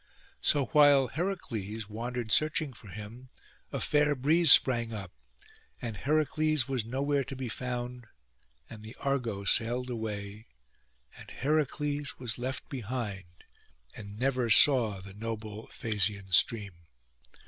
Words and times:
So 0.41 0.65
while 0.65 1.09
Heracles 1.09 1.87
wandered 1.87 2.31
searching 2.31 2.73
for 2.73 2.87
him, 2.87 3.29
a 3.71 3.79
fair 3.79 4.15
breeze 4.15 4.51
sprang 4.51 4.91
up, 4.93 5.11
and 5.79 5.95
Heracles 5.95 6.67
was 6.67 6.83
nowhere 6.83 7.23
to 7.23 7.35
be 7.35 7.49
found; 7.49 8.07
and 8.67 8.81
the 8.81 8.95
Argo 8.99 9.43
sailed 9.45 9.91
away, 9.91 10.47
and 11.15 11.29
Heracles 11.29 12.17
was 12.17 12.39
left 12.39 12.67
behind, 12.67 13.43
and 13.95 14.17
never 14.19 14.49
saw 14.49 15.01
the 15.01 15.13
noble 15.13 15.67
Phasian 15.67 16.31
stream. 16.33 16.73